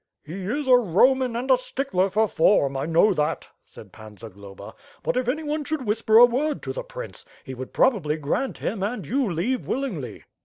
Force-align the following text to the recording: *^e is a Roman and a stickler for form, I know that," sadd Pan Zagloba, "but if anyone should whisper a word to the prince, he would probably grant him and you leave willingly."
*^e 0.27 0.57
is 0.57 0.67
a 0.67 0.75
Roman 0.75 1.35
and 1.35 1.51
a 1.51 1.57
stickler 1.59 2.09
for 2.09 2.27
form, 2.27 2.75
I 2.75 2.87
know 2.87 3.13
that," 3.13 3.49
sadd 3.63 3.91
Pan 3.91 4.17
Zagloba, 4.17 4.73
"but 5.03 5.15
if 5.15 5.27
anyone 5.27 5.63
should 5.63 5.85
whisper 5.85 6.17
a 6.17 6.25
word 6.25 6.63
to 6.63 6.73
the 6.73 6.81
prince, 6.81 7.23
he 7.43 7.53
would 7.53 7.71
probably 7.71 8.17
grant 8.17 8.57
him 8.57 8.81
and 8.81 9.05
you 9.05 9.31
leave 9.31 9.67
willingly." 9.67 10.23